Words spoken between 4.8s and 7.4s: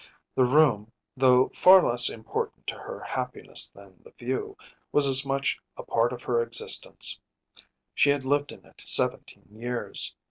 was as much a part of her existence.